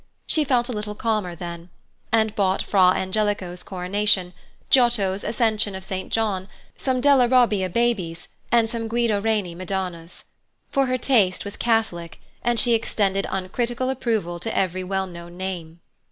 [0.25, 1.69] She felt a little calmer then,
[2.11, 4.33] and bought Fra Angelico's "Coronation,"
[4.71, 6.11] Giotto's "Ascension of St.
[6.11, 10.23] John," some Della Robbia babies, and some Guido Reni Madonnas.
[10.71, 15.81] For her taste was catholic, and she extended uncritical approval to every well known name.